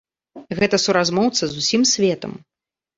[0.59, 2.39] Гэта суразмоўца з усім светам.